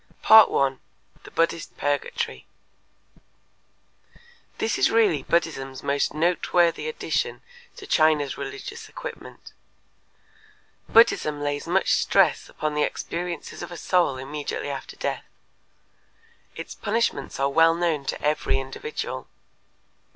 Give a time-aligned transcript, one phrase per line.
[0.25, 0.79] 1.
[1.25, 2.47] The Buddhist Purgatory
[4.57, 7.43] This is really Buddhism's most noteworthy addition
[7.75, 9.53] to China's religious equipment;
[10.89, 15.23] Buddhism lays much stress upon the experiences of a soul immediately after death.
[16.55, 19.27] Its punishments are well known to every individual.